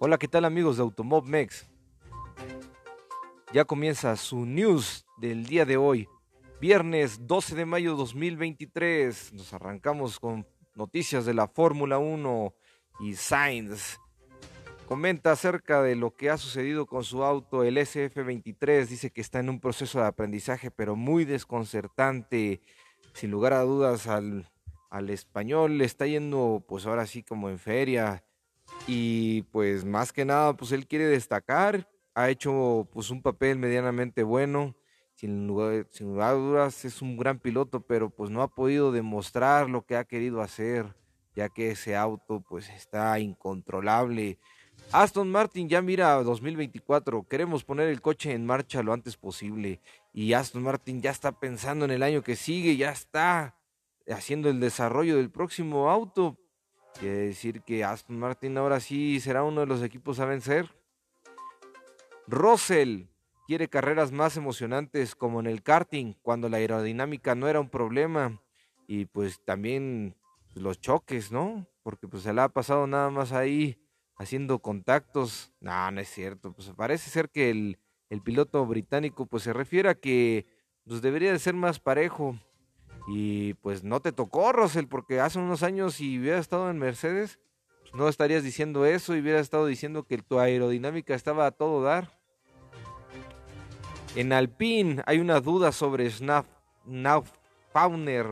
Hola, 0.00 0.16
¿qué 0.16 0.28
tal 0.28 0.44
amigos 0.44 0.76
de 0.76 0.84
Automob 0.84 1.26
Mex? 1.26 1.68
Ya 3.52 3.64
comienza 3.64 4.14
su 4.14 4.46
news 4.46 5.04
del 5.16 5.44
día 5.46 5.64
de 5.64 5.76
hoy, 5.76 6.08
viernes 6.60 7.26
12 7.26 7.56
de 7.56 7.66
mayo 7.66 7.96
2023. 7.96 9.32
Nos 9.32 9.52
arrancamos 9.52 10.20
con 10.20 10.46
noticias 10.76 11.26
de 11.26 11.34
la 11.34 11.48
Fórmula 11.48 11.98
1 11.98 12.54
y 13.00 13.16
Sainz. 13.16 13.98
Comenta 14.86 15.32
acerca 15.32 15.82
de 15.82 15.96
lo 15.96 16.14
que 16.14 16.30
ha 16.30 16.36
sucedido 16.36 16.86
con 16.86 17.02
su 17.02 17.24
auto, 17.24 17.64
el 17.64 17.76
SF23. 17.76 18.86
Dice 18.86 19.10
que 19.10 19.20
está 19.20 19.40
en 19.40 19.48
un 19.48 19.58
proceso 19.58 19.98
de 19.98 20.06
aprendizaje, 20.06 20.70
pero 20.70 20.94
muy 20.94 21.24
desconcertante. 21.24 22.60
Sin 23.14 23.32
lugar 23.32 23.52
a 23.52 23.62
dudas, 23.62 24.06
al, 24.06 24.48
al 24.90 25.10
español 25.10 25.76
le 25.76 25.86
está 25.86 26.06
yendo, 26.06 26.64
pues 26.68 26.86
ahora 26.86 27.04
sí, 27.04 27.24
como 27.24 27.50
en 27.50 27.58
feria 27.58 28.22
y 28.86 29.42
pues 29.42 29.84
más 29.84 30.12
que 30.12 30.24
nada, 30.24 30.54
pues 30.54 30.72
él 30.72 30.86
quiere 30.86 31.06
destacar, 31.06 31.88
ha 32.14 32.30
hecho 32.30 32.88
pues 32.92 33.10
un 33.10 33.22
papel 33.22 33.58
medianamente 33.58 34.22
bueno, 34.22 34.74
sin 35.14 35.46
lugar, 35.46 35.86
a 36.20 36.32
dudas 36.32 36.84
es 36.84 37.02
un 37.02 37.16
gran 37.16 37.38
piloto, 37.38 37.80
pero 37.80 38.08
pues 38.08 38.30
no 38.30 38.40
ha 38.42 38.48
podido 38.48 38.92
demostrar 38.92 39.68
lo 39.68 39.84
que 39.84 39.96
ha 39.96 40.04
querido 40.04 40.40
hacer, 40.40 40.94
ya 41.34 41.48
que 41.48 41.72
ese 41.72 41.96
auto 41.96 42.40
pues 42.40 42.68
está 42.68 43.18
incontrolable. 43.18 44.38
Aston 44.92 45.30
Martin 45.30 45.68
ya 45.68 45.82
mira 45.82 46.22
2024, 46.22 47.26
queremos 47.28 47.64
poner 47.64 47.88
el 47.88 48.00
coche 48.00 48.32
en 48.32 48.46
marcha 48.46 48.82
lo 48.82 48.92
antes 48.92 49.16
posible 49.16 49.80
y 50.12 50.32
Aston 50.32 50.62
Martin 50.62 51.02
ya 51.02 51.10
está 51.10 51.32
pensando 51.32 51.84
en 51.84 51.90
el 51.90 52.02
año 52.02 52.22
que 52.22 52.36
sigue, 52.36 52.76
ya 52.76 52.90
está 52.90 53.56
haciendo 54.08 54.48
el 54.48 54.60
desarrollo 54.60 55.16
del 55.16 55.30
próximo 55.30 55.90
auto 55.90 56.38
Quiere 56.94 57.18
decir 57.18 57.62
que 57.62 57.84
Aston 57.84 58.18
Martin 58.18 58.58
ahora 58.58 58.80
sí 58.80 59.20
será 59.20 59.44
uno 59.44 59.60
de 59.60 59.66
los 59.66 59.82
equipos 59.82 60.18
a 60.20 60.24
vencer. 60.24 60.68
Russell 62.26 63.04
quiere 63.46 63.68
carreras 63.68 64.12
más 64.12 64.36
emocionantes 64.36 65.14
como 65.14 65.40
en 65.40 65.46
el 65.46 65.62
karting, 65.62 66.14
cuando 66.22 66.48
la 66.48 66.58
aerodinámica 66.58 67.34
no 67.34 67.48
era 67.48 67.60
un 67.60 67.70
problema. 67.70 68.42
Y 68.86 69.06
pues 69.06 69.40
también 69.44 70.16
los 70.54 70.80
choques, 70.80 71.30
¿no? 71.30 71.66
Porque 71.82 72.08
pues 72.08 72.24
se 72.24 72.32
le 72.32 72.40
ha 72.40 72.48
pasado 72.48 72.86
nada 72.86 73.10
más 73.10 73.32
ahí 73.32 73.78
haciendo 74.16 74.58
contactos. 74.58 75.52
No, 75.60 75.90
no 75.90 76.00
es 76.00 76.08
cierto. 76.08 76.52
Pues 76.52 76.70
parece 76.76 77.10
ser 77.10 77.30
que 77.30 77.50
el, 77.50 77.78
el 78.10 78.22
piloto 78.22 78.64
británico 78.66 79.26
pues 79.26 79.44
se 79.44 79.52
refiere 79.52 79.88
a 79.88 79.94
que 79.94 80.46
pues 80.86 81.00
debería 81.00 81.32
de 81.32 81.38
ser 81.38 81.54
más 81.54 81.80
parejo 81.80 82.38
y 83.10 83.54
pues 83.54 83.84
no 83.84 84.00
te 84.00 84.12
tocó, 84.12 84.52
Russell, 84.52 84.86
porque 84.86 85.20
hace 85.20 85.38
unos 85.38 85.62
años 85.62 85.94
si 85.94 86.18
hubieras 86.18 86.40
estado 86.40 86.68
en 86.68 86.78
Mercedes, 86.78 87.38
pues, 87.80 87.94
no 87.94 88.06
estarías 88.06 88.42
diciendo 88.42 88.84
eso 88.84 89.16
y 89.16 89.20
hubieras 89.20 89.42
estado 89.42 89.64
diciendo 89.64 90.04
que 90.04 90.18
tu 90.18 90.38
aerodinámica 90.38 91.14
estaba 91.14 91.46
a 91.46 91.50
todo 91.50 91.82
dar. 91.82 92.18
En 94.14 94.32
Alpine 94.34 95.02
hay 95.06 95.20
una 95.20 95.40
duda 95.40 95.72
sobre 95.72 96.10
Snaf, 96.10 96.46
Fauner, 97.72 98.26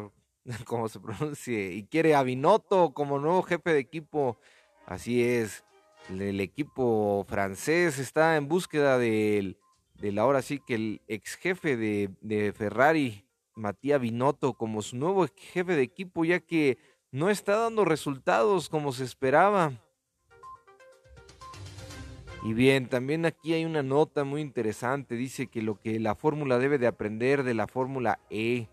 como 0.67 0.89
se 0.89 1.01
pronuncie, 1.01 1.73
y 1.73 1.85
quiere 1.85 2.15
a 2.15 2.23
Binotto 2.23 2.93
como 2.93 3.19
nuevo 3.19 3.43
jefe 3.43 3.73
de 3.73 3.79
equipo. 3.79 4.39
Así 4.85 5.25
es, 5.25 5.65
el 6.11 6.39
equipo 6.41 7.25
francés 7.27 7.99
está 7.99 8.37
en 8.37 8.47
búsqueda 8.47 8.99
del, 8.99 9.59
del 9.95 10.19
ahora 10.19 10.43
sí 10.43 10.61
que 10.61 10.75
el 10.75 11.03
ex 11.09 11.37
jefe 11.37 11.79
de 11.79 12.55
Ferrari, 12.55 13.26
Matías 13.57 14.01
Binotto 14.01 14.53
como 14.53 14.83
su 14.83 14.97
nuevo 14.97 15.27
jefe 15.35 15.75
de 15.75 15.83
equipo, 15.83 16.25
ya 16.25 16.41
que 16.41 16.79
no 17.11 17.31
está 17.31 17.57
dando 17.57 17.85
resultados 17.85 18.69
como 18.69 18.93
se 18.93 19.05
esperaba. 19.05 19.73
Y 22.45 22.53
bien, 22.53 22.89
también 22.89 23.27
aquí 23.27 23.55
hay 23.55 23.65
una 23.65 23.83
nota 23.83 24.23
muy 24.23 24.41
interesante, 24.41 25.17
dice 25.17 25.49
que 25.49 25.63
lo 25.63 25.81
que 25.81 25.99
la 25.99 26.15
fórmula 26.15 26.59
debe 26.59 26.79
de 26.79 26.87
aprender 26.87 27.43
de 27.43 27.55
la 27.55 27.67
fórmula 27.67 28.21
E, 28.31 28.69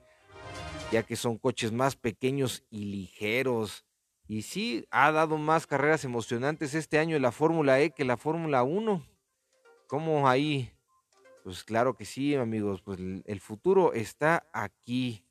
ya 0.92 1.02
que 1.04 1.16
son 1.16 1.38
coches 1.38 1.72
más 1.72 1.96
pequeños 1.96 2.64
y 2.70 2.86
ligeros. 2.86 3.86
Y 4.28 4.44
sí, 4.44 4.86
ha 4.92 5.12
dado 5.12 5.38
más 5.38 5.66
carreras 5.66 6.04
emocionantes 6.04 6.76
este 6.76 7.00
año 7.00 7.18
la 7.18 7.32
fórmula 7.32 7.80
E 7.80 7.92
que 7.92 8.06
la 8.06 8.18
fórmula 8.18 8.64
1. 8.64 9.04
¿Cómo 9.88 10.28
ahí 10.30 10.72
pues 11.44 11.64
claro 11.64 11.96
que 11.96 12.06
sí, 12.06 12.36
amigos, 12.36 12.82
pues 12.82 13.00
el 13.00 13.40
futuro 13.42 13.94
está 13.94 14.50
aquí. 14.54 15.26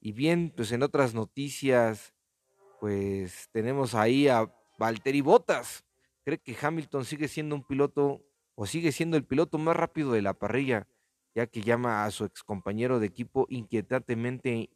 Y 0.00 0.12
bien, 0.12 0.52
pues 0.54 0.72
en 0.72 0.82
otras 0.82 1.14
noticias, 1.14 2.14
pues 2.80 3.48
tenemos 3.52 3.94
ahí 3.94 4.28
a 4.28 4.52
Valtteri 4.78 5.20
Bottas. 5.20 5.84
Cree 6.24 6.38
que 6.38 6.56
Hamilton 6.60 7.04
sigue 7.04 7.28
siendo 7.28 7.54
un 7.54 7.66
piloto 7.66 8.22
o 8.54 8.66
sigue 8.66 8.92
siendo 8.92 9.16
el 9.16 9.24
piloto 9.24 9.58
más 9.58 9.76
rápido 9.76 10.12
de 10.12 10.22
la 10.22 10.34
parrilla, 10.34 10.88
ya 11.34 11.46
que 11.46 11.62
llama 11.62 12.04
a 12.04 12.10
su 12.10 12.24
ex 12.24 12.42
compañero 12.42 12.98
de 12.98 13.06
equipo 13.06 13.46
inquietantemente 13.48 14.70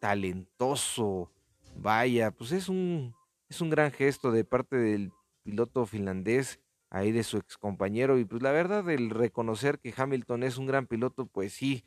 talentoso. 0.00 1.30
Vaya, 1.76 2.30
pues 2.30 2.52
es 2.52 2.68
un, 2.68 3.14
es 3.48 3.60
un 3.60 3.70
gran 3.70 3.90
gesto 3.90 4.32
de 4.32 4.44
parte 4.44 4.76
del 4.76 5.12
piloto 5.42 5.86
finlandés 5.86 6.61
ahí 6.92 7.10
de 7.10 7.24
su 7.24 7.38
ex 7.38 7.56
compañero. 7.58 8.18
Y 8.18 8.24
pues 8.24 8.42
la 8.42 8.52
verdad, 8.52 8.88
el 8.90 9.10
reconocer 9.10 9.80
que 9.80 9.94
Hamilton 9.96 10.44
es 10.44 10.58
un 10.58 10.66
gran 10.66 10.86
piloto, 10.86 11.26
pues 11.26 11.52
sí, 11.54 11.84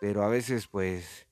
pero 0.00 0.22
a 0.22 0.28
veces 0.28 0.68
pues 0.68 1.26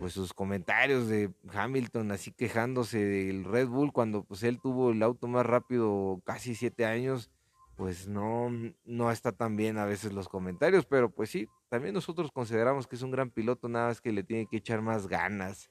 pues 0.00 0.12
sus 0.12 0.32
comentarios 0.32 1.06
de 1.06 1.30
Hamilton 1.52 2.10
así 2.10 2.32
quejándose 2.32 2.98
del 2.98 3.44
Red 3.44 3.68
Bull 3.68 3.92
cuando 3.92 4.24
pues 4.24 4.42
él 4.42 4.60
tuvo 4.60 4.90
el 4.90 5.00
auto 5.04 5.28
más 5.28 5.46
rápido 5.46 6.20
casi 6.24 6.56
siete 6.56 6.84
años, 6.84 7.30
pues 7.76 8.08
no, 8.08 8.50
no 8.84 9.12
está 9.12 9.30
tan 9.30 9.56
bien 9.56 9.78
a 9.78 9.84
veces 9.84 10.12
los 10.12 10.28
comentarios, 10.28 10.84
pero 10.84 11.10
pues 11.10 11.30
sí, 11.30 11.46
también 11.68 11.94
nosotros 11.94 12.32
consideramos 12.32 12.88
que 12.88 12.96
es 12.96 13.02
un 13.02 13.12
gran 13.12 13.30
piloto, 13.30 13.68
nada 13.68 13.88
más 13.88 14.00
que 14.00 14.10
le 14.10 14.24
tiene 14.24 14.46
que 14.46 14.56
echar 14.56 14.82
más 14.82 15.06
ganas. 15.06 15.70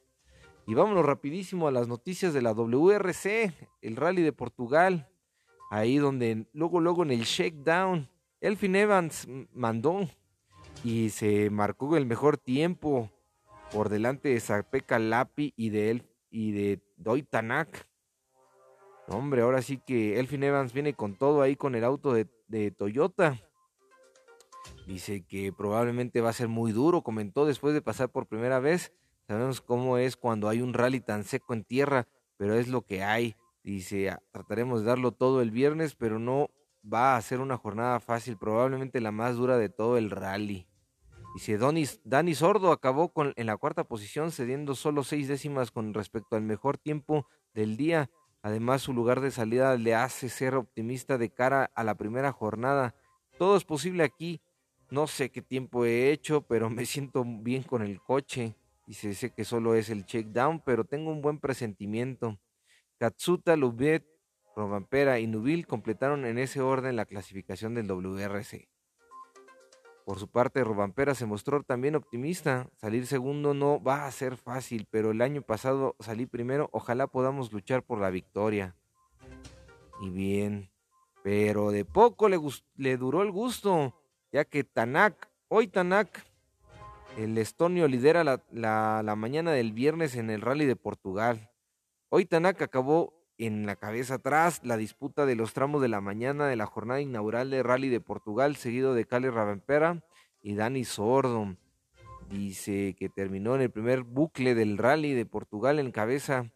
Y 0.66 0.72
vámonos 0.72 1.04
rapidísimo 1.04 1.68
a 1.68 1.72
las 1.72 1.88
noticias 1.88 2.32
de 2.32 2.40
la 2.40 2.54
WRC, 2.54 3.52
el 3.82 3.96
rally 3.96 4.22
de 4.22 4.32
Portugal 4.32 5.10
ahí 5.70 5.98
donde 5.98 6.46
luego, 6.52 6.80
luego 6.80 7.02
en 7.02 7.10
el 7.10 7.22
shakedown, 7.22 8.08
Elfin 8.40 8.76
Evans 8.76 9.26
mandó 9.52 10.08
y 10.82 11.10
se 11.10 11.50
marcó 11.50 11.96
el 11.96 12.06
mejor 12.06 12.36
tiempo 12.36 13.10
por 13.72 13.88
delante 13.88 14.28
de 14.28 14.40
Zapeka 14.40 14.98
Lapi 14.98 15.52
y 15.56 15.70
de, 15.70 15.90
él 15.90 16.06
y 16.30 16.52
de 16.52 16.80
Doi 16.96 17.22
Tanak. 17.22 17.88
Hombre, 19.08 19.42
ahora 19.42 19.62
sí 19.62 19.78
que 19.78 20.18
Elfin 20.18 20.44
Evans 20.44 20.72
viene 20.72 20.94
con 20.94 21.16
todo 21.16 21.42
ahí 21.42 21.56
con 21.56 21.74
el 21.74 21.84
auto 21.84 22.14
de 22.14 22.70
Toyota. 22.70 23.38
Dice 24.86 25.24
que 25.26 25.52
probablemente 25.52 26.20
va 26.20 26.30
a 26.30 26.34
ser 26.34 26.48
muy 26.48 26.72
duro, 26.72 27.02
comentó 27.02 27.46
después 27.46 27.74
de 27.74 27.82
pasar 27.82 28.10
por 28.10 28.26
primera 28.26 28.60
vez. 28.60 28.92
Sabemos 29.26 29.60
cómo 29.60 29.96
es 29.96 30.16
cuando 30.16 30.48
hay 30.48 30.60
un 30.60 30.74
rally 30.74 31.00
tan 31.00 31.24
seco 31.24 31.54
en 31.54 31.64
tierra, 31.64 32.06
pero 32.36 32.54
es 32.54 32.68
lo 32.68 32.82
que 32.82 33.02
hay. 33.02 33.36
Dice, 33.64 34.14
trataremos 34.30 34.80
de 34.80 34.88
darlo 34.88 35.12
todo 35.12 35.40
el 35.40 35.50
viernes, 35.50 35.94
pero 35.94 36.18
no 36.18 36.50
va 36.84 37.16
a 37.16 37.22
ser 37.22 37.40
una 37.40 37.56
jornada 37.56 37.98
fácil, 37.98 38.36
probablemente 38.36 39.00
la 39.00 39.10
más 39.10 39.36
dura 39.36 39.56
de 39.56 39.70
todo 39.70 39.96
el 39.96 40.10
rally. 40.10 40.68
Dice, 41.34 41.56
Donis, 41.56 42.00
Dani 42.04 42.34
Sordo 42.34 42.72
acabó 42.72 43.12
con, 43.12 43.32
en 43.36 43.46
la 43.46 43.56
cuarta 43.56 43.84
posición, 43.84 44.32
cediendo 44.32 44.74
solo 44.74 45.02
seis 45.02 45.28
décimas 45.28 45.70
con 45.70 45.94
respecto 45.94 46.36
al 46.36 46.42
mejor 46.42 46.76
tiempo 46.76 47.26
del 47.54 47.78
día. 47.78 48.10
Además, 48.42 48.82
su 48.82 48.92
lugar 48.92 49.22
de 49.22 49.30
salida 49.30 49.76
le 49.76 49.94
hace 49.94 50.28
ser 50.28 50.54
optimista 50.54 51.16
de 51.16 51.30
cara 51.30 51.70
a 51.74 51.82
la 51.84 51.94
primera 51.94 52.32
jornada. 52.32 52.94
Todo 53.38 53.56
es 53.56 53.64
posible 53.64 54.04
aquí. 54.04 54.42
No 54.90 55.06
sé 55.06 55.30
qué 55.30 55.40
tiempo 55.40 55.86
he 55.86 56.12
hecho, 56.12 56.42
pero 56.42 56.68
me 56.70 56.84
siento 56.84 57.24
bien 57.26 57.62
con 57.62 57.80
el 57.80 58.02
coche. 58.02 58.54
Dice, 58.86 59.14
sé 59.14 59.30
que 59.30 59.44
solo 59.44 59.74
es 59.74 59.88
el 59.88 60.04
check 60.04 60.26
down, 60.26 60.60
pero 60.60 60.84
tengo 60.84 61.10
un 61.10 61.22
buen 61.22 61.38
presentimiento. 61.40 62.38
Katsuta, 63.04 63.54
Lubet, 63.54 64.02
Robampera 64.56 65.20
y 65.20 65.26
Nubil 65.26 65.66
completaron 65.66 66.24
en 66.24 66.38
ese 66.38 66.62
orden 66.62 66.96
la 66.96 67.04
clasificación 67.04 67.74
del 67.74 67.86
WRC. 67.86 68.70
Por 70.06 70.18
su 70.18 70.28
parte, 70.28 70.64
Robampera 70.64 71.14
se 71.14 71.26
mostró 71.26 71.62
también 71.64 71.96
optimista. 71.96 72.70
Salir 72.78 73.06
segundo 73.06 73.52
no 73.52 73.82
va 73.82 74.06
a 74.06 74.10
ser 74.10 74.38
fácil, 74.38 74.88
pero 74.90 75.10
el 75.10 75.20
año 75.20 75.42
pasado 75.42 75.96
salí 76.00 76.24
primero. 76.24 76.70
Ojalá 76.72 77.06
podamos 77.06 77.52
luchar 77.52 77.82
por 77.82 78.00
la 78.00 78.08
victoria. 78.08 78.74
Y 80.00 80.08
bien, 80.08 80.70
pero 81.22 81.72
de 81.72 81.84
poco 81.84 82.30
le, 82.30 82.40
le 82.76 82.96
duró 82.96 83.20
el 83.20 83.32
gusto, 83.32 84.00
ya 84.32 84.46
que 84.46 84.64
Tanak, 84.64 85.28
hoy 85.48 85.68
Tanak, 85.68 86.24
el 87.18 87.36
estonio 87.36 87.86
lidera 87.86 88.24
la 88.24 89.14
mañana 89.14 89.52
del 89.52 89.74
viernes 89.74 90.16
en 90.16 90.30
el 90.30 90.40
Rally 90.40 90.64
de 90.64 90.76
Portugal. 90.76 91.50
Hoy 92.16 92.26
Tanaka 92.26 92.66
acabó 92.66 93.12
en 93.38 93.66
la 93.66 93.74
cabeza 93.74 94.14
atrás 94.14 94.60
la 94.62 94.76
disputa 94.76 95.26
de 95.26 95.34
los 95.34 95.52
tramos 95.52 95.82
de 95.82 95.88
la 95.88 96.00
mañana 96.00 96.46
de 96.46 96.54
la 96.54 96.64
jornada 96.64 97.00
inaugural 97.00 97.50
de 97.50 97.64
Rally 97.64 97.88
de 97.88 98.00
Portugal, 98.00 98.54
seguido 98.54 98.94
de 98.94 99.04
Cali 99.04 99.30
Ravempera 99.30 100.04
y 100.40 100.54
Dani 100.54 100.84
Sordo. 100.84 101.56
Dice 102.30 102.94
que 102.96 103.08
terminó 103.08 103.56
en 103.56 103.62
el 103.62 103.70
primer 103.72 104.04
bucle 104.04 104.54
del 104.54 104.78
Rally 104.78 105.12
de 105.12 105.26
Portugal 105.26 105.80
en 105.80 105.90
cabeza 105.90 106.52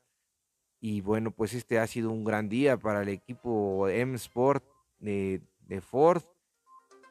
Y 0.81 1.01
bueno, 1.01 1.33
pues 1.33 1.53
este 1.55 1.81
ha 1.81 1.89
sido 1.89 2.13
un 2.13 2.23
gran 2.23 2.49
día 2.49 2.77
para 2.77 3.03
el 3.03 3.09
equipo 3.09 3.89
M 3.89 4.15
Sport 4.15 4.65
de, 5.01 5.43
de 5.67 5.81
Ford. 5.81 6.23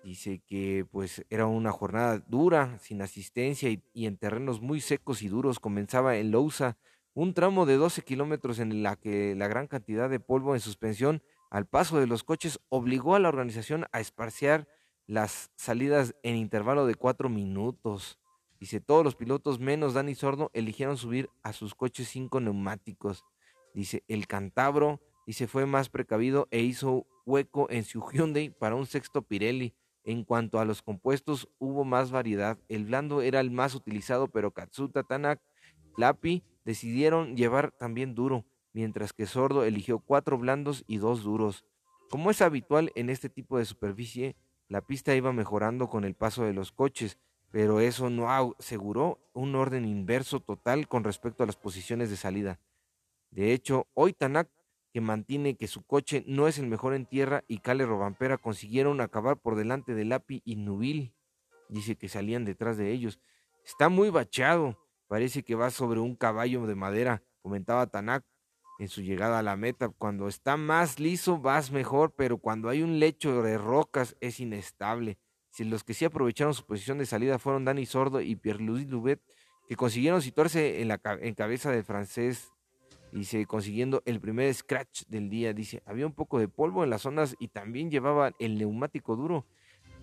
Dice 0.05 0.41
que 0.47 0.85
pues 0.89 1.25
era 1.29 1.47
una 1.47 1.73
jornada 1.73 2.19
dura, 2.19 2.79
sin 2.79 3.01
asistencia 3.01 3.69
y, 3.69 4.05
en 4.05 4.15
terrenos 4.15 4.61
muy 4.61 4.79
secos 4.79 5.21
y 5.21 5.27
duros. 5.27 5.59
Comenzaba 5.59 6.15
en 6.15 6.31
Lousa, 6.31 6.77
un 7.17 7.33
tramo 7.33 7.65
de 7.65 7.77
12 7.77 8.03
kilómetros 8.03 8.59
en 8.59 8.83
la 8.83 8.95
que 8.95 9.33
la 9.33 9.47
gran 9.47 9.65
cantidad 9.65 10.07
de 10.07 10.19
polvo 10.19 10.53
en 10.53 10.61
suspensión 10.61 11.23
al 11.49 11.65
paso 11.65 11.99
de 11.99 12.05
los 12.05 12.23
coches 12.23 12.59
obligó 12.69 13.15
a 13.15 13.19
la 13.19 13.29
organización 13.29 13.87
a 13.91 13.99
esparciar 13.99 14.67
las 15.07 15.49
salidas 15.55 16.13
en 16.21 16.35
intervalo 16.35 16.85
de 16.85 16.93
cuatro 16.93 17.27
minutos. 17.27 18.19
Dice, 18.59 18.81
todos 18.81 19.03
los 19.03 19.15
pilotos 19.15 19.59
menos 19.59 19.95
Dani 19.95 20.13
Sordo 20.13 20.51
eligieron 20.53 20.95
subir 20.95 21.27
a 21.41 21.53
sus 21.53 21.73
coches 21.73 22.07
cinco 22.07 22.39
neumáticos. 22.39 23.25
Dice, 23.73 24.03
el 24.07 24.27
Cantabro, 24.27 25.01
dice, 25.25 25.47
fue 25.47 25.65
más 25.65 25.89
precavido 25.89 26.47
e 26.51 26.59
hizo 26.59 27.07
hueco 27.25 27.67
en 27.71 27.83
su 27.83 27.99
Hyundai 27.99 28.51
para 28.51 28.75
un 28.75 28.85
sexto 28.85 29.23
Pirelli. 29.23 29.73
En 30.03 30.23
cuanto 30.23 30.59
a 30.59 30.65
los 30.65 30.83
compuestos, 30.83 31.49
hubo 31.57 31.83
más 31.83 32.11
variedad. 32.11 32.59
El 32.69 32.85
blando 32.85 33.23
era 33.23 33.39
el 33.39 33.49
más 33.49 33.73
utilizado, 33.73 34.27
pero 34.27 34.51
Katsuta, 34.51 35.01
Tanak, 35.01 35.41
Lapi 35.97 36.43
decidieron 36.67 37.37
llevar 37.37 37.71
también 37.71 38.13
duro, 38.13 38.45
mientras 38.73 39.13
que 39.13 39.25
Sordo 39.25 39.63
eligió 39.63 39.99
cuatro 39.99 40.37
blandos 40.37 40.83
y 40.85 40.97
dos 40.97 41.23
duros. 41.23 41.63
Como 42.09 42.29
es 42.29 42.41
habitual 42.41 42.91
en 42.95 43.09
este 43.09 43.29
tipo 43.29 43.57
de 43.57 43.63
superficie, 43.63 44.35
la 44.67 44.81
pista 44.81 45.15
iba 45.15 45.31
mejorando 45.31 45.87
con 45.87 46.03
el 46.03 46.13
paso 46.13 46.43
de 46.43 46.51
los 46.51 46.73
coches, 46.73 47.17
pero 47.51 47.79
eso 47.79 48.09
no 48.09 48.29
aseguró 48.29 49.17
un 49.31 49.55
orden 49.55 49.85
inverso 49.85 50.41
total 50.41 50.89
con 50.89 51.05
respecto 51.05 51.41
a 51.41 51.45
las 51.45 51.55
posiciones 51.55 52.09
de 52.09 52.17
salida. 52.17 52.59
De 53.31 53.53
hecho, 53.53 53.87
hoy 53.93 54.11
Tanak, 54.11 54.49
que 54.91 54.99
mantiene 54.99 55.55
que 55.55 55.67
su 55.67 55.83
coche 55.85 56.25
no 56.27 56.49
es 56.49 56.59
el 56.59 56.67
mejor 56.67 56.93
en 56.95 57.05
tierra, 57.05 57.45
y 57.47 57.59
Cale 57.59 57.85
Robampera 57.85 58.37
consiguieron 58.37 58.99
acabar 58.99 59.37
por 59.37 59.55
delante 59.55 59.95
de 59.95 60.03
Lapi 60.03 60.41
y 60.43 60.57
Nubil. 60.57 61.13
Dice 61.69 61.95
que 61.95 62.09
salían 62.09 62.43
detrás 62.43 62.75
de 62.75 62.91
ellos. 62.91 63.21
Está 63.63 63.87
muy 63.87 64.09
bacheado. 64.09 64.77
Parece 65.07 65.43
que 65.43 65.55
va 65.55 65.69
sobre 65.71 65.99
un 65.99 66.15
caballo 66.15 66.65
de 66.67 66.75
madera, 66.75 67.23
comentaba 67.41 67.87
Tanak 67.87 68.25
en 68.79 68.87
su 68.89 69.01
llegada 69.01 69.39
a 69.39 69.43
la 69.43 69.55
meta. 69.55 69.89
Cuando 69.89 70.27
está 70.27 70.57
más 70.57 70.99
liso 70.99 71.39
vas 71.39 71.71
mejor, 71.71 72.13
pero 72.15 72.37
cuando 72.37 72.69
hay 72.69 72.83
un 72.83 72.99
lecho 72.99 73.41
de 73.41 73.57
rocas 73.57 74.15
es 74.21 74.39
inestable. 74.39 75.17
Si 75.49 75.63
los 75.63 75.83
que 75.83 75.93
sí 75.93 76.05
aprovecharon 76.05 76.53
su 76.53 76.65
posición 76.65 76.97
de 76.99 77.05
salida 77.05 77.39
fueron 77.39 77.65
Dani 77.65 77.85
Sordo 77.85 78.21
y 78.21 78.35
Pierre-Louis 78.35 78.87
Loubet, 78.87 79.21
que 79.67 79.75
consiguieron 79.75 80.21
situarse 80.21 80.81
en, 80.81 80.87
la, 80.87 80.97
cabeza 80.97 81.71
del 81.71 81.83
francés, 81.83 82.51
dice, 83.11 83.45
consiguiendo 83.45 84.03
el 84.05 84.21
primer 84.21 84.53
scratch 84.53 85.03
del 85.07 85.29
día. 85.29 85.53
Dice, 85.53 85.81
había 85.85 86.05
un 86.05 86.13
poco 86.13 86.39
de 86.39 86.47
polvo 86.47 86.83
en 86.83 86.89
las 86.89 87.01
zonas 87.01 87.35
y 87.39 87.47
también 87.47 87.89
llevaba 87.89 88.31
el 88.39 88.57
neumático 88.57 89.15
duro. 89.15 89.45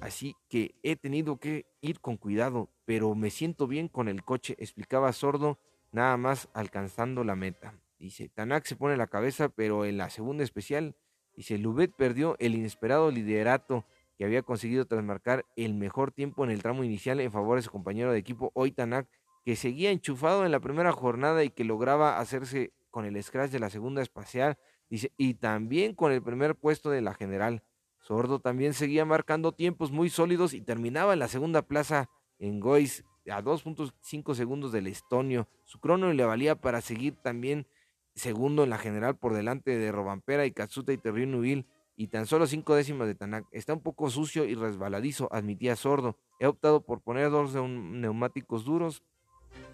Así 0.04 0.36
que 0.50 0.74
he 0.82 0.96
tenido 0.96 1.38
que 1.38 1.64
ir 1.80 1.98
con 1.98 2.18
cuidado, 2.18 2.68
pero 2.84 3.14
me 3.14 3.30
siento 3.30 3.66
bien 3.66 3.88
con 3.88 4.06
el 4.08 4.22
coche, 4.22 4.54
explicaba 4.58 5.10
Sordo, 5.14 5.58
nada 5.92 6.18
más 6.18 6.50
alcanzando 6.52 7.24
la 7.24 7.36
meta. 7.36 7.80
Dice, 7.98 8.28
Tanak 8.28 8.66
se 8.66 8.76
pone 8.76 8.98
la 8.98 9.06
cabeza, 9.06 9.48
pero 9.48 9.86
en 9.86 9.96
la 9.96 10.10
segunda 10.10 10.44
especial, 10.44 10.94
dice, 11.34 11.56
Lubet 11.56 11.90
perdió 11.96 12.36
el 12.38 12.54
inesperado 12.54 13.10
liderato 13.10 13.86
que 14.18 14.26
había 14.26 14.42
conseguido 14.42 14.84
tras 14.84 15.02
marcar 15.02 15.46
el 15.56 15.72
mejor 15.72 16.12
tiempo 16.12 16.44
en 16.44 16.50
el 16.50 16.60
tramo 16.60 16.84
inicial 16.84 17.18
en 17.20 17.32
favor 17.32 17.56
de 17.56 17.62
su 17.62 17.70
compañero 17.70 18.12
de 18.12 18.18
equipo, 18.18 18.52
hoy 18.52 18.72
Tanak, 18.72 19.08
que 19.42 19.56
seguía 19.56 19.90
enchufado 19.90 20.44
en 20.44 20.52
la 20.52 20.60
primera 20.60 20.92
jornada 20.92 21.44
y 21.44 21.48
que 21.48 21.64
lograba 21.64 22.18
hacerse 22.18 22.74
con 22.90 23.06
el 23.06 23.22
scratch 23.22 23.52
de 23.52 23.58
la 23.58 23.70
segunda 23.70 24.02
espacial, 24.02 24.58
dice, 24.90 25.12
y 25.16 25.32
también 25.32 25.94
con 25.94 26.12
el 26.12 26.22
primer 26.22 26.56
puesto 26.56 26.90
de 26.90 27.00
la 27.00 27.14
general. 27.14 27.62
Sordo 28.04 28.38
también 28.38 28.74
seguía 28.74 29.06
marcando 29.06 29.52
tiempos 29.52 29.90
muy 29.90 30.10
sólidos 30.10 30.52
y 30.52 30.60
terminaba 30.60 31.14
en 31.14 31.20
la 31.20 31.28
segunda 31.28 31.62
plaza 31.62 32.10
en 32.38 32.60
Gois 32.60 33.02
a 33.30 33.42
2.5 33.42 34.34
segundos 34.34 34.72
del 34.72 34.88
estonio. 34.88 35.48
Su 35.64 35.80
crono 35.80 36.12
le 36.12 36.24
valía 36.26 36.54
para 36.54 36.82
seguir 36.82 37.16
también 37.16 37.66
segundo 38.14 38.62
en 38.62 38.68
la 38.68 38.76
general 38.76 39.16
por 39.16 39.32
delante 39.32 39.78
de 39.78 39.90
Robampera 39.90 40.44
y 40.44 40.52
Katsuta 40.52 40.92
y 40.92 40.98
Nubil 41.26 41.66
y 41.96 42.08
tan 42.08 42.26
solo 42.26 42.46
cinco 42.46 42.74
décimas 42.74 43.06
de 43.06 43.14
Tanak. 43.14 43.46
Está 43.52 43.72
un 43.72 43.80
poco 43.80 44.10
sucio 44.10 44.44
y 44.44 44.54
resbaladizo, 44.54 45.32
admitía 45.32 45.74
Sordo. 45.74 46.18
He 46.40 46.46
optado 46.46 46.84
por 46.84 47.00
poner 47.00 47.30
dos 47.30 47.54
neumáticos 47.54 48.66
duros, 48.66 49.02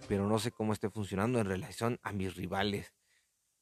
pero 0.07 0.29
no 0.29 0.39
sé 0.39 0.53
cómo 0.53 0.73
esté 0.73 0.89
funcionando 0.89 1.41
en 1.41 1.47
relación 1.47 1.99
a 2.05 2.13
mis 2.13 2.37
rivales. 2.37 2.95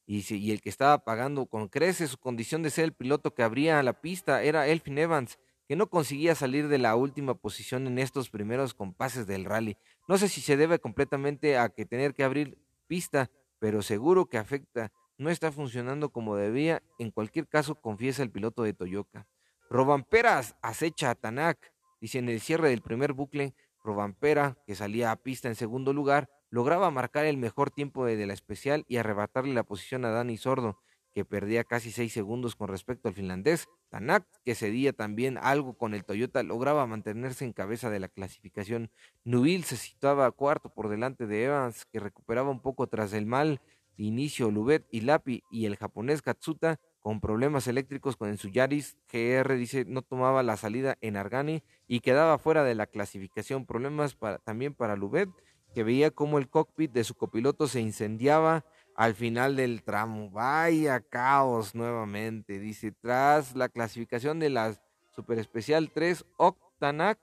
Y, 0.09 0.25
y 0.35 0.51
el 0.51 0.61
que 0.61 0.71
estaba 0.71 1.05
pagando 1.05 1.47
con 1.47 1.69
crece 1.69 2.09
su 2.09 2.19
condición 2.19 2.65
de 2.65 2.71
ser 2.71 2.87
el 2.87 2.95
piloto 2.95 3.33
que 3.33 3.45
abría 3.45 3.81
la 3.85 4.01
pista 4.01 4.43
era 4.43 4.67
Elfin 4.67 4.99
Evans, 4.99 5.39
que 5.69 5.77
no 5.77 5.89
conseguía 5.89 6.35
salir 6.35 6.67
de 6.67 6.79
la 6.79 6.97
última 6.97 7.35
posición 7.35 7.87
en 7.87 8.01
estos 8.01 8.31
primeros 8.31 8.75
compases 8.75 9.27
del 9.27 9.45
rally. 9.45 9.77
No 10.09 10.19
sé 10.19 10.29
si 10.29 10.41
se 10.41 10.57
debe 10.57 10.81
completamente 10.81 11.59
a 11.59 11.69
que 11.69 11.85
tener 11.85 12.15
que 12.15 12.25
abrir 12.25 12.59
pista 12.89 13.31
pero 13.59 13.83
seguro 13.83 14.27
que 14.27 14.39
afecta, 14.39 14.93
no 15.17 15.31
está 15.31 15.51
funcionando 15.51 16.11
como 16.11 16.37
debía, 16.37 16.83
en 16.99 17.11
cualquier 17.11 17.49
caso 17.49 17.75
confiesa 17.75 18.23
el 18.23 18.31
piloto 18.31 18.63
de 18.63 18.73
Toyota. 18.73 19.27
Robamperas 19.69 20.57
acecha 20.63 21.11
a 21.11 21.15
Tanak, 21.15 21.73
dice 22.01 22.19
en 22.19 22.29
el 22.29 22.41
cierre 22.41 22.71
del 22.71 22.83
primer 22.83 23.13
bucle, 23.13 23.55
Robampera, 23.83 24.57
que 24.67 24.75
salía 24.75 25.11
a 25.11 25.17
pista 25.17 25.49
en 25.49 25.55
segundo 25.55 25.93
lugar, 25.93 26.29
lograba 26.51 26.91
marcar 26.91 27.27
el 27.27 27.37
mejor 27.37 27.71
tiempo 27.71 28.05
de 28.05 28.27
la 28.27 28.33
especial 28.33 28.85
y 28.89 28.97
arrebatarle 28.97 29.55
la 29.55 29.63
posición 29.63 30.05
a 30.05 30.11
Dani 30.11 30.37
Sordo, 30.37 30.79
que 31.15 31.25
perdía 31.25 31.65
casi 31.65 31.91
seis 31.91 32.13
segundos 32.13 32.55
con 32.55 32.69
respecto 32.69 33.09
al 33.09 33.15
finlandés. 33.15 33.67
Tanak, 33.89 34.25
que 34.45 34.55
cedía 34.55 34.93
también 34.93 35.39
algo 35.39 35.77
con 35.77 35.95
el 35.95 36.05
Toyota, 36.05 36.43
lograba 36.43 36.87
mantenerse 36.87 37.45
en 37.45 37.53
cabeza 37.53 37.91
de 37.91 37.99
la 38.01 38.09
clasificación. 38.09 38.91
Nubil 39.25 39.65
se 39.65 39.77
situaba 39.77 40.31
cuarto 40.31 40.73
por 40.73 40.89
delante 40.89 41.27
de 41.27 41.45
Evans, 41.45 41.87
que 41.87 42.01
recuperaba 42.01 42.51
un 42.51 42.61
poco 42.61 42.87
tras 42.87 43.13
el 43.13 43.27
mal 43.27 43.61
inicio 43.97 44.51
Lubet 44.51 44.87
y 44.91 45.01
Lapi, 45.01 45.43
y 45.51 45.67
el 45.67 45.77
japonés 45.77 46.23
Katsuta, 46.23 46.79
con 47.01 47.21
problemas 47.21 47.67
eléctricos 47.67 48.17
con 48.17 48.29
el 48.29 48.39
Yaris 48.39 48.99
GR, 49.11 49.57
dice, 49.57 49.85
no 49.87 50.03
tomaba 50.03 50.43
la 50.43 50.57
salida 50.57 50.99
en 51.01 51.17
Argani 51.17 51.63
y 51.87 52.01
quedaba 52.01 52.39
fuera 52.39 52.65
de 52.65 52.75
la 52.75 52.87
clasificación. 52.87 53.67
Problemas 53.67 54.15
para, 54.15 54.39
también 54.39 54.75
para 54.75 54.95
Lubet, 54.95 55.31
que 55.75 55.85
veía 55.85 56.11
como 56.11 56.39
el 56.39 56.49
cockpit 56.49 56.93
de 56.93 57.05
su 57.05 57.15
copiloto 57.15 57.69
se 57.69 57.81
incendiaba 57.81 58.65
al 58.95 59.15
final 59.15 59.57
del 59.57 59.83
tramo. 59.83 60.31
Vaya 60.31 61.01
caos 61.01 61.75
nuevamente. 61.75 62.59
Dice, 62.59 62.93
tras 62.93 63.55
la 63.55 63.69
clasificación 63.69 64.41
de 64.41 64.51
la 64.51 64.75
Super 65.15 65.39
Especial 65.39 65.91
3, 65.93 66.25
Octanac 66.37 67.19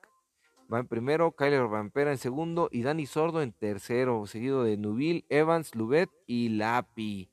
va 0.71 0.79
en 0.79 0.87
primero, 0.87 1.31
Kyler 1.31 1.67
Vampera 1.67 2.11
en 2.11 2.17
segundo 2.17 2.69
y 2.71 2.81
Dani 2.81 3.05
Sordo 3.05 3.41
en 3.41 3.51
tercero, 3.51 4.25
seguido 4.25 4.63
de 4.63 4.77
Nubil, 4.77 5.25
Evans, 5.29 5.75
Lubet 5.75 6.09
y 6.25 6.49
Lapi. 6.49 7.29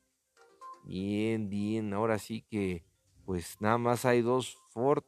Bien, 0.85 1.49
bien, 1.49 1.95
ahora 1.95 2.19
sí 2.19 2.45
que 2.51 2.85
pues 3.25 3.61
nada 3.61 3.79
más 3.79 4.05
hay 4.05 4.21
dos 4.21 4.59
Ford 4.71 5.05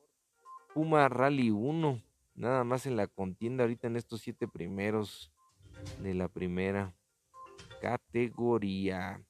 Puma 0.72 1.08
Rally 1.08 1.50
1, 1.50 2.00
nada 2.36 2.64
más 2.64 2.86
en 2.86 2.96
la 2.96 3.08
contienda 3.08 3.64
ahorita 3.64 3.88
en 3.88 3.96
estos 3.96 4.20
siete 4.20 4.46
primeros 4.46 5.33
de 6.00 6.14
la 6.14 6.28
primera 6.28 6.94
categoría. 7.80 9.20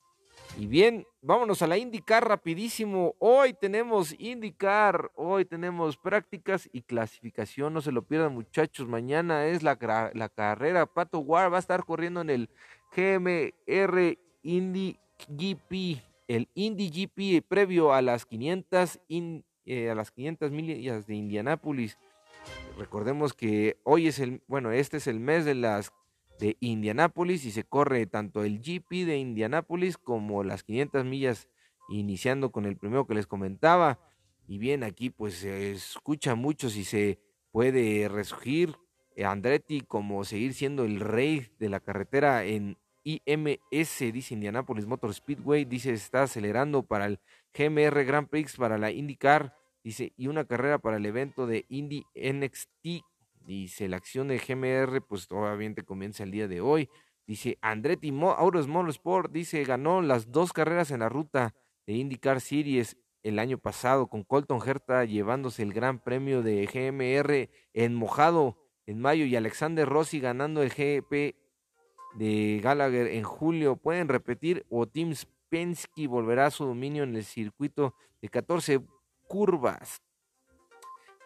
Y 0.56 0.66
bien, 0.66 1.04
vámonos 1.20 1.62
a 1.62 1.66
la 1.66 1.76
IndyCar 1.76 2.28
rapidísimo. 2.28 3.14
Hoy 3.18 3.54
tenemos 3.54 4.14
IndyCar, 4.18 5.10
hoy 5.16 5.44
tenemos 5.44 5.96
prácticas 5.96 6.68
y 6.72 6.82
clasificación. 6.82 7.74
No 7.74 7.80
se 7.80 7.90
lo 7.90 8.02
pierdan 8.02 8.34
muchachos, 8.34 8.86
mañana 8.86 9.46
es 9.46 9.62
la, 9.62 9.76
la 10.14 10.28
carrera. 10.28 10.86
Pato 10.86 11.18
War 11.18 11.52
va 11.52 11.56
a 11.56 11.60
estar 11.60 11.84
corriendo 11.84 12.20
en 12.20 12.30
el 12.30 12.50
GMR 12.94 14.18
Indy 14.42 14.98
GP, 15.28 16.02
el 16.28 16.48
Indy 16.54 16.90
GP 16.90 17.46
previo 17.46 17.92
a 17.92 18.02
las 18.02 18.26
500, 18.26 19.00
eh, 19.08 19.90
a 19.90 19.94
las 19.94 20.10
500 20.10 20.50
millas 20.52 21.06
de 21.06 21.14
Indianápolis. 21.14 21.98
Recordemos 22.78 23.32
que 23.32 23.78
hoy 23.84 24.08
es 24.08 24.18
el, 24.18 24.42
bueno, 24.46 24.70
este 24.70 24.98
es 24.98 25.06
el 25.06 25.18
mes 25.18 25.44
de 25.44 25.54
las 25.54 25.92
de 26.38 26.56
Indianápolis 26.60 27.44
y 27.44 27.50
se 27.50 27.64
corre 27.64 28.06
tanto 28.06 28.44
el 28.44 28.60
GP 28.60 29.06
de 29.06 29.18
Indianápolis 29.18 29.96
como 29.98 30.42
las 30.44 30.62
500 30.64 31.04
millas 31.04 31.48
iniciando 31.88 32.50
con 32.50 32.66
el 32.66 32.76
primero 32.76 33.06
que 33.06 33.14
les 33.14 33.26
comentaba. 33.26 33.98
Y 34.46 34.58
bien, 34.58 34.82
aquí 34.82 35.10
pues 35.10 35.34
se 35.34 35.72
escucha 35.72 36.34
mucho 36.34 36.70
si 36.70 36.84
se 36.84 37.18
puede 37.52 38.08
resurgir 38.08 38.76
Andretti 39.22 39.82
como 39.82 40.24
seguir 40.24 40.54
siendo 40.54 40.84
el 40.84 40.98
rey 40.98 41.46
de 41.58 41.68
la 41.68 41.80
carretera 41.80 42.44
en 42.44 42.76
IMS, 43.04 44.12
dice 44.12 44.34
Indianapolis 44.34 44.86
Motor 44.86 45.14
Speedway, 45.14 45.64
dice 45.66 45.92
está 45.92 46.22
acelerando 46.22 46.82
para 46.82 47.06
el 47.06 47.20
GMR 47.52 48.04
Grand 48.04 48.28
Prix, 48.28 48.56
para 48.56 48.78
la 48.78 48.90
IndyCar, 48.90 49.54
dice, 49.84 50.12
y 50.16 50.26
una 50.26 50.46
carrera 50.46 50.78
para 50.78 50.96
el 50.96 51.06
evento 51.06 51.46
de 51.46 51.66
Indy 51.68 52.04
NXT 52.14 53.04
Dice, 53.44 53.88
la 53.88 53.98
acción 53.98 54.28
de 54.28 54.38
GMR, 54.38 55.02
pues 55.02 55.26
obviamente 55.30 55.82
comienza 55.82 56.22
el 56.22 56.30
día 56.30 56.48
de 56.48 56.60
hoy. 56.60 56.88
Dice 57.26 57.58
Andretti 57.60 58.12
Autos 58.20 58.68
Sport, 58.88 59.32
dice, 59.32 59.64
ganó 59.64 60.02
las 60.02 60.30
dos 60.30 60.52
carreras 60.52 60.90
en 60.90 61.00
la 61.00 61.08
ruta 61.08 61.54
de 61.86 61.94
IndyCar 61.94 62.40
Series 62.40 62.96
el 63.22 63.38
año 63.38 63.58
pasado 63.58 64.06
con 64.06 64.22
Colton 64.22 64.60
Herta 64.64 65.04
llevándose 65.04 65.62
el 65.62 65.72
Gran 65.72 65.98
Premio 65.98 66.42
de 66.42 66.66
GMR 66.66 67.50
en 67.72 67.94
mojado 67.94 68.58
en 68.86 69.00
mayo 69.00 69.24
y 69.24 69.34
Alexander 69.34 69.88
Rossi 69.88 70.20
ganando 70.20 70.62
el 70.62 70.68
GP 70.68 71.34
de 72.16 72.60
Gallagher 72.62 73.08
en 73.08 73.24
julio. 73.24 73.76
Pueden 73.76 74.08
repetir 74.08 74.66
o 74.68 74.86
Tim 74.86 75.14
Penske 75.48 76.06
volverá 76.06 76.46
a 76.46 76.50
su 76.50 76.66
dominio 76.66 77.04
en 77.04 77.16
el 77.16 77.24
circuito 77.24 77.94
de 78.20 78.28
14 78.28 78.80
curvas. 79.26 80.02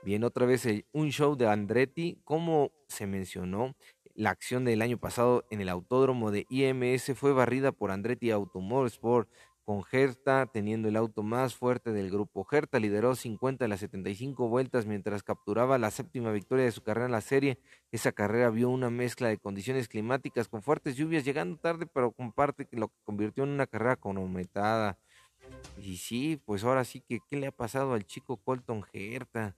Bien, 0.02 0.24
otra 0.24 0.46
vez 0.46 0.66
un 0.92 1.10
show 1.10 1.36
de 1.36 1.48
Andretti, 1.48 2.20
como 2.24 2.70
se 2.88 3.06
mencionó, 3.06 3.74
la 4.14 4.30
acción 4.30 4.64
del 4.64 4.82
año 4.82 4.98
pasado 4.98 5.44
en 5.50 5.60
el 5.60 5.68
autódromo 5.68 6.30
de 6.30 6.46
IMS 6.50 7.12
fue 7.16 7.32
barrida 7.32 7.72
por 7.72 7.90
Andretti 7.90 8.30
Automotorsport 8.30 9.28
con 9.64 9.84
Herta 9.92 10.46
teniendo 10.46 10.88
el 10.88 10.96
auto 10.96 11.22
más 11.22 11.54
fuerte 11.54 11.92
del 11.92 12.10
grupo. 12.10 12.46
Herta 12.50 12.78
lideró 12.78 13.14
50 13.14 13.64
de 13.64 13.68
las 13.68 13.80
75 13.80 14.48
vueltas 14.48 14.86
mientras 14.86 15.22
capturaba 15.22 15.76
la 15.76 15.90
séptima 15.90 16.32
victoria 16.32 16.64
de 16.64 16.72
su 16.72 16.82
carrera 16.82 17.04
en 17.04 17.12
la 17.12 17.20
serie. 17.20 17.58
Esa 17.92 18.12
carrera 18.12 18.48
vio 18.48 18.70
una 18.70 18.88
mezcla 18.88 19.28
de 19.28 19.36
condiciones 19.36 19.86
climáticas 19.86 20.48
con 20.48 20.62
fuertes 20.62 20.96
lluvias, 20.96 21.24
llegando 21.24 21.58
tarde, 21.58 21.86
pero 21.86 22.12
comparte 22.12 22.64
que 22.64 22.78
lo 22.78 22.90
convirtió 23.04 23.44
en 23.44 23.50
una 23.50 23.66
carrera 23.66 23.96
cronometrada. 23.96 24.98
Y 25.76 25.98
sí, 25.98 26.40
pues 26.46 26.64
ahora 26.64 26.84
sí 26.84 27.02
que, 27.02 27.18
¿qué 27.28 27.36
le 27.36 27.48
ha 27.48 27.52
pasado 27.52 27.92
al 27.92 28.06
chico 28.06 28.38
Colton 28.38 28.84
Herta? 28.94 29.54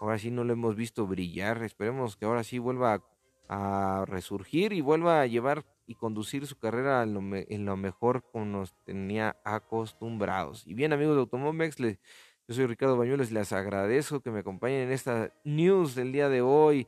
Ahora 0.00 0.18
sí 0.18 0.30
no 0.30 0.44
lo 0.44 0.54
hemos 0.54 0.76
visto 0.76 1.06
brillar. 1.06 1.62
Esperemos 1.62 2.16
que 2.16 2.24
ahora 2.24 2.42
sí 2.42 2.58
vuelva 2.58 3.04
a 3.48 4.04
resurgir 4.06 4.72
y 4.72 4.80
vuelva 4.80 5.20
a 5.20 5.26
llevar 5.26 5.66
y 5.86 5.96
conducir 5.96 6.46
su 6.46 6.56
carrera 6.56 7.02
en 7.02 7.64
lo, 7.64 7.76
mejor 7.76 8.22
como 8.30 8.44
nos 8.44 8.72
tenía 8.84 9.36
acostumbrados. 9.44 10.66
Y 10.66 10.74
bien 10.74 10.92
amigos 10.92 11.16
de 11.16 11.20
Automomex, 11.20 11.76
yo 11.76 12.54
soy 12.54 12.66
Ricardo 12.66 12.96
Bañuelos, 12.96 13.32
les 13.32 13.52
agradezco 13.52 14.20
que 14.20 14.30
me 14.30 14.40
acompañen 14.40 14.82
en 14.82 14.92
esta 14.92 15.34
news 15.44 15.96
del 15.96 16.12
día 16.12 16.28
de 16.28 16.42
hoy. 16.42 16.86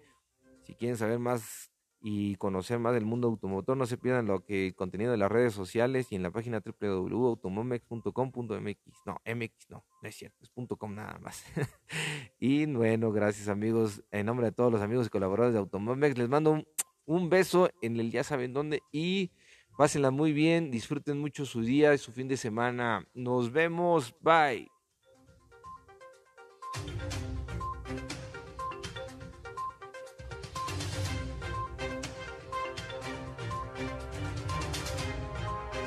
Si 0.62 0.74
quieren 0.74 0.96
saber 0.96 1.18
más 1.18 1.71
y 2.02 2.36
conocer 2.36 2.78
más 2.78 2.94
del 2.94 3.04
mundo 3.04 3.28
automotor, 3.28 3.76
no 3.76 3.86
se 3.86 3.96
pierdan 3.96 4.26
lo 4.26 4.44
que 4.44 4.68
el 4.68 4.74
contenido 4.74 5.12
de 5.12 5.18
las 5.18 5.30
redes 5.30 5.52
sociales 5.54 6.08
y 6.10 6.16
en 6.16 6.22
la 6.22 6.30
página 6.30 6.62
www.automomex.com.mx. 6.64 8.78
No, 9.06 9.20
MX 9.24 9.70
no, 9.70 9.84
no 10.02 10.08
es 10.08 10.16
cierto, 10.16 10.38
es 10.42 10.50
.com 10.78 10.94
nada 10.94 11.18
más. 11.20 11.44
y 12.40 12.66
bueno, 12.66 13.12
gracias 13.12 13.48
amigos, 13.48 14.02
en 14.10 14.26
nombre 14.26 14.46
de 14.46 14.52
todos 14.52 14.72
los 14.72 14.82
amigos 14.82 15.06
y 15.06 15.10
colaboradores 15.10 15.54
de 15.54 15.60
Automomex, 15.60 16.18
les 16.18 16.28
mando 16.28 16.50
un 16.52 16.66
un 17.06 17.28
beso 17.28 17.70
en 17.80 17.98
el 17.98 18.10
ya 18.10 18.24
saben 18.24 18.52
dónde 18.52 18.82
y 18.92 19.30
pásenla 19.76 20.10
muy 20.10 20.32
bien, 20.32 20.70
disfruten 20.70 21.18
mucho 21.18 21.46
su 21.46 21.62
día 21.62 21.94
y 21.94 21.98
su 21.98 22.12
fin 22.12 22.28
de 22.28 22.36
semana. 22.36 23.06
Nos 23.14 23.52
vemos, 23.52 24.14
bye. 24.20 24.68